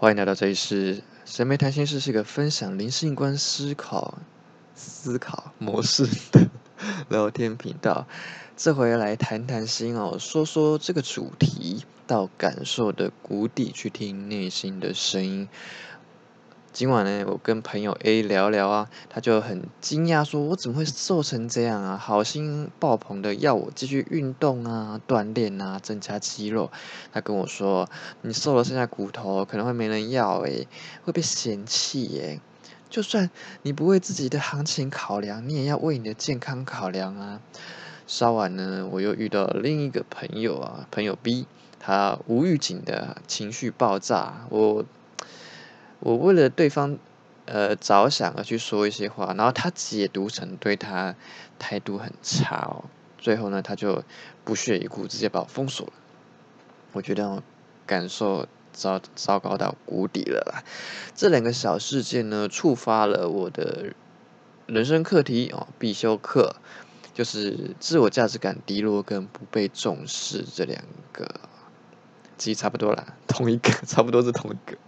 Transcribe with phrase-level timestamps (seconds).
[0.00, 4.16] 欢迎来到这里是神媒谈心事，是个分享灵性观思考、
[4.76, 6.48] 思考模式的
[7.08, 8.06] 聊天频道。
[8.56, 15.48] 这回来谈谈心哦，说说这个主题，到感受的谷底去听内心的声音。
[16.78, 21.96] 今晚呢，我跟朋友 A 聊聊啊，他就很惊讶，说我怎么会瘦成这样啊？
[21.96, 26.70] 好心爆棚的要我继续运动啊、锻炼啊、增加肌肉。
[27.12, 27.88] 他跟我说，
[28.22, 30.68] 你瘦了剩下骨头，可能会没人要诶，
[31.04, 32.40] 会被嫌弃耶。
[32.88, 33.28] 就算
[33.62, 37.40] 你不为自己的行情考量，你也要为你的健康考量啊。
[38.06, 41.48] 稍晚呢，我又遇到另一个朋友啊，朋友 B，
[41.80, 44.84] 他无预警的情绪爆炸，我。
[46.00, 46.98] 我为了对方，
[47.46, 51.16] 呃着想而去说一些话，然后他解读成对他
[51.58, 52.84] 态度很差哦，
[53.18, 54.04] 最后呢，他就
[54.44, 55.92] 不屑一顾，直接把我封锁了。
[56.92, 57.42] 我觉得
[57.84, 60.62] 感受糟糟糕到谷底了啦。
[61.14, 63.92] 这两个小事件呢，触发了我的
[64.66, 66.56] 人生课题哦，必修课
[67.12, 71.47] 就是自我价值感低落跟不被重视这两个。
[72.38, 74.78] 其实差不多啦，同一个， 差不多是同一个。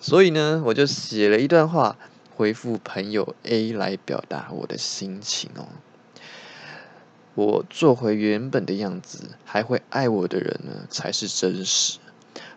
[0.00, 1.96] 所以呢，我就写了一段话
[2.34, 5.68] 回复朋友 A 来表达我的心情哦。
[7.34, 11.98] 我做回原本的样子，还会爱我的人呢，才是真实。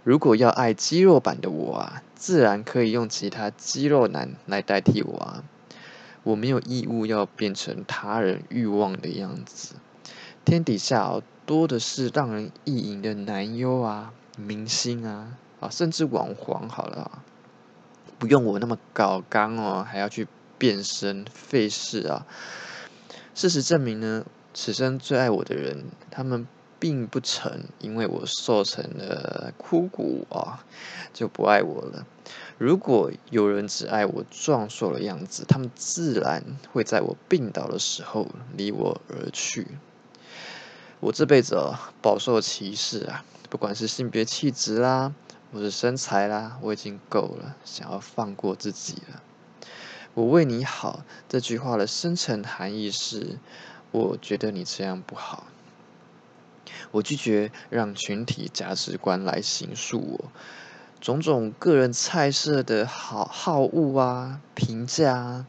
[0.03, 5.43] 如果要爱肌肉版的我啊，自然可以用其他肌肉男来代替我啊。
[6.23, 9.75] 我没有义务要变成他人欲望的样子。
[10.46, 11.22] 天底下哦。
[11.48, 17.22] 多的是让人意淫的男优啊、明星啊，啊，甚至网黄好了，
[18.18, 22.26] 不用我那么搞刚哦，还要去变身费事啊。
[23.36, 26.48] 事实证明呢，此生最爱我的人，他们
[26.80, 30.66] 并不曾因为我瘦成了枯骨啊，
[31.14, 32.08] 就不爱我了。
[32.58, 39.67] 如果有人只爱我壮硕的样子，他们自然会在我病倒的时候离我而去。
[41.02, 45.14] 我这辈子哦，饱受歧视啊，不管是性别气质啦，
[45.54, 49.22] 或是身材啦，我已经够了，想要放过自己了。
[50.14, 53.38] 我为你好这句话的深层含义是，
[53.92, 55.45] 我觉得你这样不好。
[56.92, 60.32] 我拒绝让群体价值观来形塑我，
[61.02, 65.45] 种种个人菜色的好好恶啊、评价啊，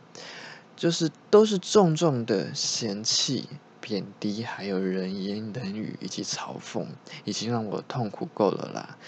[0.75, 3.49] 就是都是重重的嫌弃。
[3.89, 6.87] 贬低，还有人言冷语以及嘲讽，
[7.25, 8.99] 已经让我痛苦够了啦。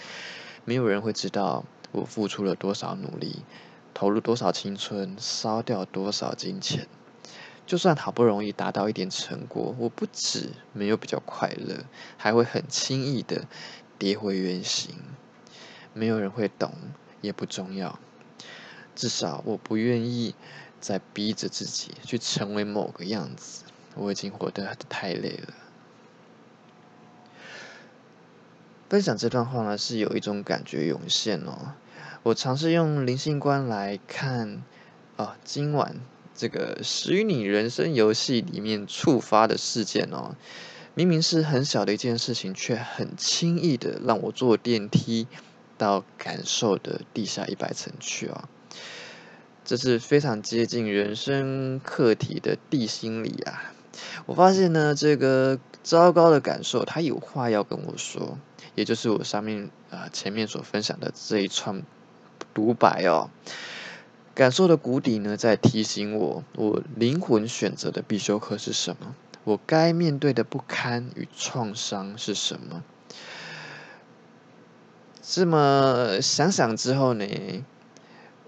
[0.63, 3.43] 没有人会知道我付出了多少努力，
[3.93, 6.87] 投入多少青春，烧掉多少金钱。
[7.65, 11.83] 就算好不容易达到一点成果，我不止没有比较快乐，
[12.15, 13.49] 还会很轻易的
[13.97, 14.95] 跌回原形。
[15.93, 16.73] 没有人会懂，
[17.19, 17.99] 也不重要。
[18.95, 20.35] 至少我不愿意
[20.79, 23.65] 再逼着自己去成为某个样子。
[23.99, 25.53] 我已经活得太累了。
[28.89, 31.73] 分享这段话呢，是有一种感觉涌现哦。
[32.23, 34.63] 我尝试用灵性观来看，
[35.15, 35.97] 啊，今晚
[36.33, 40.35] 这个虚拟人生游戏里面触发的事件哦，
[40.95, 45.27] 明明是很小的一件事情，却很轻易的让我坐电梯
[45.77, 48.49] 到感受的地下一百层去啊。
[49.63, 53.71] 这是非常接近人生课题的地心理啊。
[54.25, 58.37] 我发现呢，这个糟糕的感受，他有话要跟我说，
[58.75, 61.83] 也就是我上面啊前面所分享的这一串
[62.53, 63.29] 独白哦。
[64.35, 69.15] 感受的谷底呢，在提醒我，我灵魂选择的必修课是什么？
[69.43, 72.83] 我该面对的不堪与创伤是什么？
[75.21, 77.25] 这么想想之后呢，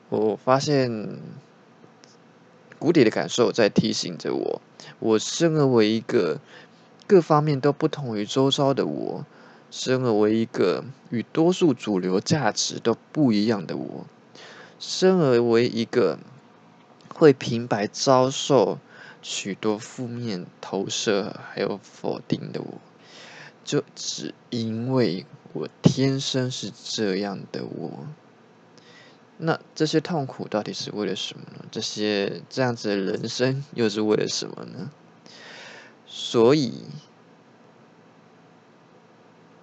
[0.09, 1.19] 我发现。
[2.81, 4.59] 谷底的感受在提醒着我：
[4.97, 6.39] 我生而为一个
[7.05, 9.23] 各方面都不同于周遭的我，
[9.69, 14.07] 生而为一个与多数主流价值都不一样的我，
[14.79, 16.17] 生而为一个
[17.13, 18.79] 会平白遭受
[19.21, 22.81] 许多负面投射还有否定的我，
[23.63, 28.07] 就只因为我天生是这样的我。
[29.43, 31.65] 那这些痛苦到底是为了什么呢？
[31.71, 34.91] 这些这样子的人生又是为了什么呢？
[36.05, 36.83] 所以，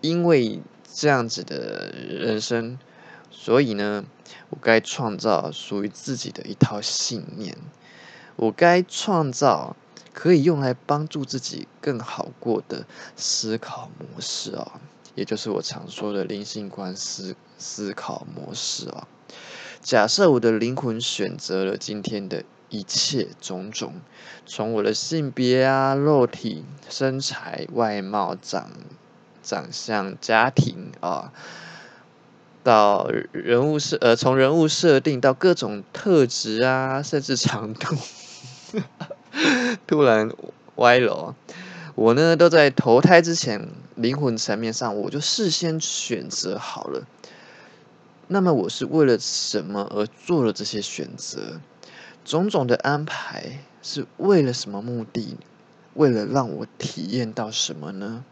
[0.00, 0.60] 因为
[0.92, 2.76] 这样子的人生，
[3.30, 4.04] 所以呢，
[4.50, 7.56] 我该创造属于自己的一套信念，
[8.34, 9.76] 我该创造
[10.12, 12.84] 可以用来帮助自己更好过的
[13.14, 14.80] 思考模式啊！
[15.14, 19.06] 也就是我常说的灵性观思思考模式啊。
[19.88, 23.94] 假设我的灵魂选择了今天的一切种种，
[24.44, 28.68] 从我的性别啊、肉体、身材、外貌、长
[29.42, 31.32] 长相、家庭啊，
[32.62, 37.96] 到人物设呃，从人物设定到各种特质啊，甚至长度，
[39.86, 40.30] 突然
[40.76, 41.34] 歪了。
[41.94, 47.04] 我呢，都在投胎之前，灵魂层面上，我就事先选择好了。
[48.28, 51.60] 那么我是为了什么而做了这些选择？
[52.24, 55.38] 种种的安排是为了什么目的？
[55.94, 58.24] 为了让我体验到什么呢？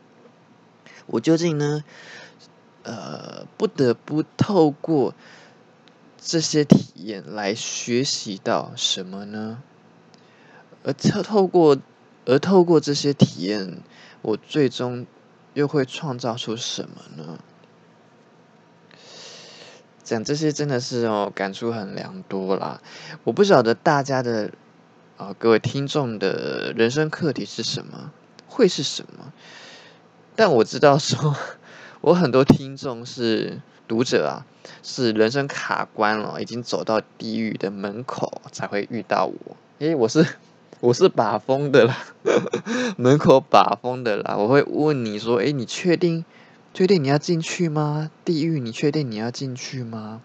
[1.07, 1.83] 我究竟呢？
[2.83, 5.15] 呃，不得不透过
[6.21, 9.63] 这些体验来学习到什么呢？
[10.85, 11.79] 而透透过，
[12.27, 13.83] 而透过这些体验，
[14.23, 15.07] 我最终
[15.55, 17.39] 又会创造出什么呢？
[20.07, 22.81] 讲这些真的是哦，感触很良多啦。
[23.25, 24.53] 我不晓得大家的
[25.17, 28.13] 啊，各位听众的人生课题是什么，
[28.47, 29.33] 会是什么？
[30.37, 31.35] 但我知道说，
[32.03, 34.47] 我很多听众是读者啊，
[34.85, 39.57] 是人生卡关了，已经走到地狱的门口才会遇到我。
[39.81, 40.25] 诶，我是
[40.79, 41.99] 我是把风的啦，
[42.97, 44.37] 门口把风的啦。
[44.37, 46.25] 我会问你说，诶，你确定？
[46.77, 48.11] 确定你要进去吗？
[48.23, 50.21] 地狱，你确定你要进去吗？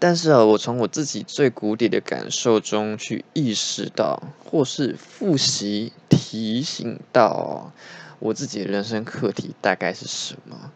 [0.00, 7.70] 但是啊，我从我自己最谷底的感受中去意识到，或是复习提醒到
[8.18, 10.72] 我自己的人生课题大概是什么。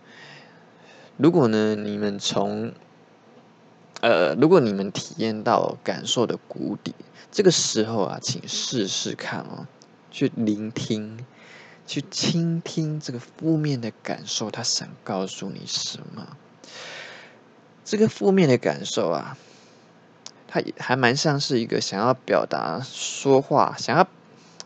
[1.16, 2.72] 如果呢，你们从
[4.00, 6.94] 呃，如果你们体验到感受的谷底，
[7.32, 9.66] 这个时候啊，请试试看哦，
[10.12, 11.18] 去聆听。
[11.86, 16.36] 去倾听这个负面的感受，他想告诉你什么？
[17.84, 19.36] 这个负面的感受啊，
[20.46, 24.08] 他还蛮像是一个想要表达、说话、想要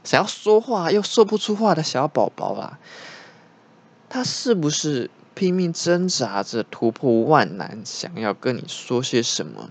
[0.05, 2.79] 想要说话又说不出话的小宝宝啊。
[4.09, 9.71] 他是不是拼命挣扎着突破万难，想要跟你说些什么？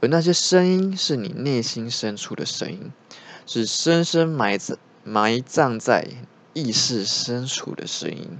[0.00, 2.92] 而那些声音是你内心深处的声音，
[3.46, 6.06] 是深深埋在埋葬在。
[6.54, 8.38] 意识深处的声音，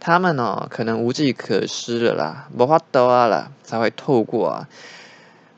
[0.00, 4.68] 他们呢可能无计可施了啦，无法度啊啦，才会透过啊，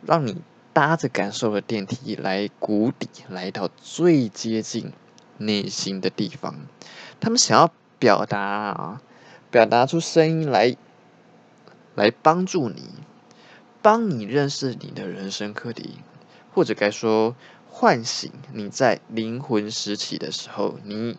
[0.04, 0.42] 让你
[0.72, 4.92] 搭着感受的电梯来谷底，来到最接近
[5.38, 6.56] 内心的地方。
[7.20, 9.00] 他们想要表达啊，
[9.50, 10.76] 表达出声音来，
[11.94, 12.90] 来帮助你，
[13.80, 15.98] 帮你认识你的人生课题，
[16.52, 17.36] 或者该说
[17.70, 21.16] 唤醒你在灵魂时期的时候，你。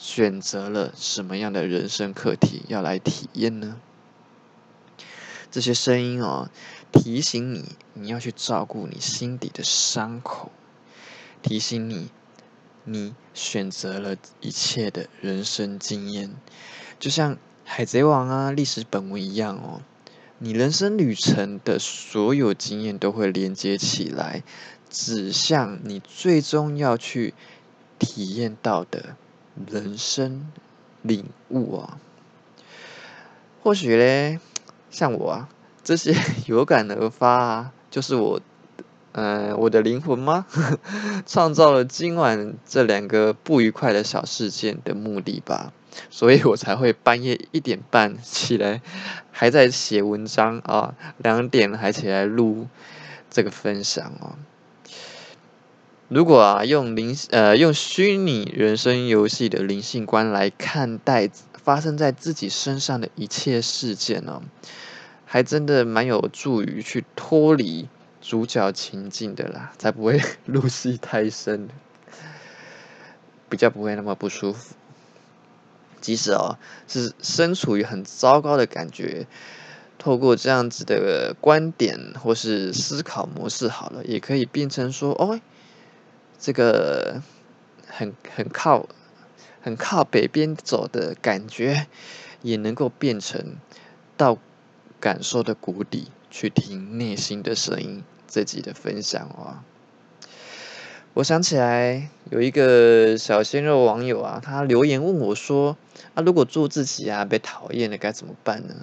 [0.00, 3.80] 选择了什么样的人生课题要来体验呢？
[5.50, 6.48] 这些声音哦，
[6.92, 7.64] 提醒你
[7.94, 10.52] 你要去照顾你心底的伤口，
[11.42, 12.10] 提醒你
[12.84, 16.30] 你选择了一切的人生经验，
[17.00, 19.82] 就像海贼王啊、历史本文一样哦，
[20.38, 24.44] 你人生旅程的所有经验都会连接起来，
[24.88, 27.34] 指向你最终要去
[27.98, 29.16] 体验到的。
[29.66, 30.46] 人生
[31.02, 31.98] 领悟啊，
[33.62, 34.38] 或许嘞，
[34.90, 35.48] 像我啊，
[35.82, 36.14] 这些
[36.46, 38.40] 有感而发啊，就是我，
[39.12, 40.46] 嗯，我的灵魂吗？
[41.26, 45.72] 创造了今晚这两个不愉快的小事件的目的吧，
[46.10, 48.80] 所以我才会半夜一点半起来，
[49.32, 52.66] 还在写文章啊，两点还起来录
[53.30, 54.36] 这个分享哦。
[56.08, 64.40] 如果啊，用灵呃用虚拟人生游戏的灵性观来看待发生在自己身上的一切事件呢，
[65.26, 67.90] 还真的蛮有助于去脱离
[68.22, 71.68] 主角情境的啦，才不会 入戏太深，
[73.50, 74.74] 比较不会那么不舒服。
[76.00, 79.26] 即使哦是身处于很糟糕的感觉，
[79.98, 85.38] 透过这样子的观点或是思考模式，好了，也可以变成说哦。
[86.38, 87.22] 这个
[87.86, 88.88] 很很靠
[89.60, 91.86] 很靠北边走的感觉，
[92.42, 93.56] 也能够变成
[94.16, 94.38] 到
[95.00, 98.02] 感受的谷底去听内心的声音。
[98.28, 99.64] 自己的分享哦，
[101.14, 105.78] 我想起来有一个小鲜肉网友啊，他留言问我说
[106.12, 108.74] ：“啊，如果做自己啊被讨厌了该怎么办呢？”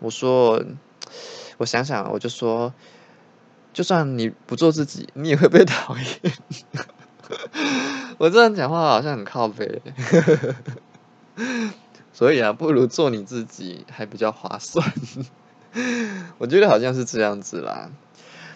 [0.00, 0.62] 我说
[1.56, 2.74] ：“我想想，我就说，
[3.72, 6.32] 就算你不做自己，你也会被讨厌。”
[8.18, 9.80] 我这样讲话好像很靠背，
[12.12, 14.92] 所以啊，不如做你自己还比较划算。
[16.38, 17.90] 我觉得好像是这样子啦。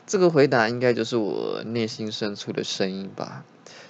[0.06, 3.44] 这个回答应该就是我内心深处的声音吧。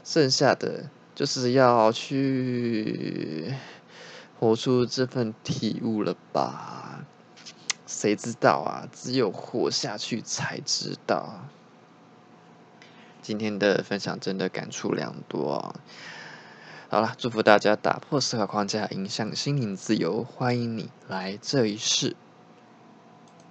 [0.05, 3.55] 剩下的就是要去
[4.39, 7.05] 活出这份体悟了吧？
[7.87, 8.89] 谁知道啊？
[8.93, 11.47] 只有活下去才知道。
[13.25, 15.75] 今天的分享真的感触良多。
[16.91, 20.23] 好了，祝福大家打破思考框架，影响心灵自由。
[20.23, 22.15] 欢迎你来这一世。